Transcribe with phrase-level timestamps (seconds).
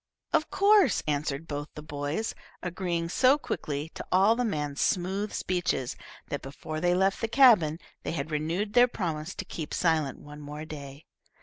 [0.33, 5.95] "Of course," answered both the boys, agreeing so quickly to all the man's smooth speeches
[6.29, 10.41] that, before they left the cabin, they had renewed their promise to keep silent one
[10.41, 11.05] more day.